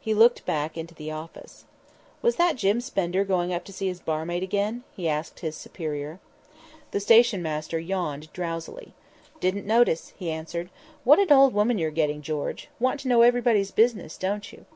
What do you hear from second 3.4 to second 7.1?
up to see his barmaid again?" he asked his superior. The